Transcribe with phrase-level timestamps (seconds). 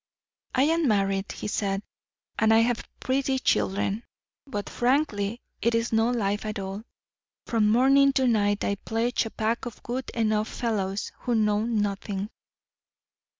[0.55, 1.83] 'I am married,' he said,
[2.39, 4.03] 'and I have my pretty children.
[4.47, 6.85] But frankly, it is no life at all.
[7.45, 12.31] From morning to night I pledge a pack of good enough fellows who know nothing.